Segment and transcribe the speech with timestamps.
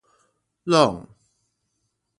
[0.65, 1.05] 攏